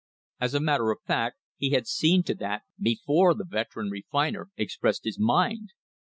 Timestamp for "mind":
5.19-5.73